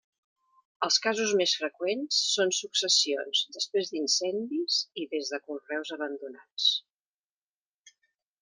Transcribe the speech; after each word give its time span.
Els 0.85 0.95
casos 1.05 1.33
més 1.41 1.51
freqüents 1.59 2.21
són 2.37 2.53
successions 2.61 3.43
després 3.59 3.93
d'incendis 3.93 4.79
i 5.03 5.07
des 5.15 5.33
de 5.35 5.41
conreus 5.51 5.97
abandonats. 6.01 6.71